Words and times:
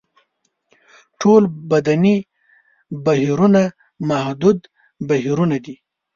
ټول 1.19 1.43
بدني 1.71 2.15
بهیرونه 3.05 3.61
محدود 4.09 4.57
بهیرونه 5.07 5.57
دي. 5.65 5.75